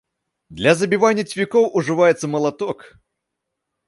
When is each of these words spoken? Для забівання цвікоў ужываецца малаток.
Для 0.59 0.71
забівання 0.79 1.25
цвікоў 1.33 1.67
ужываецца 1.81 2.31
малаток. 2.37 2.79